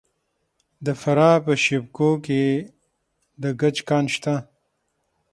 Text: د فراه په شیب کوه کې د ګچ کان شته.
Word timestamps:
د 0.85 0.87
فراه 1.01 1.37
په 1.45 1.53
شیب 1.63 1.83
کوه 1.97 2.17
کې 2.25 2.43
د 3.41 3.43
ګچ 3.61 3.77
کان 3.89 4.05
شته. 4.15 4.35